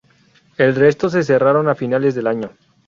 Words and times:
El 0.57 0.73
resto 0.73 1.09
se 1.11 1.21
cerraron 1.23 1.69
a 1.69 1.75
finales 1.75 2.15
del 2.15 2.25
año. 2.25 2.49